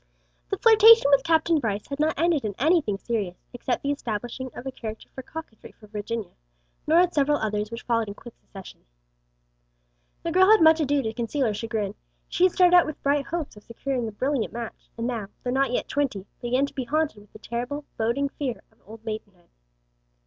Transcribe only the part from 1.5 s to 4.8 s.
Brice had not ended in anything serious except the establishing of a